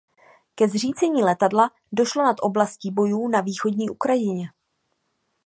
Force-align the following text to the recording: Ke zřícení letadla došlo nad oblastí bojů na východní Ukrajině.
Ke 0.55 0.67
zřícení 0.69 1.23
letadla 1.23 1.71
došlo 1.91 2.23
nad 2.23 2.35
oblastí 2.41 2.91
bojů 2.91 3.27
na 3.27 3.41
východní 3.41 3.89
Ukrajině. 3.89 4.49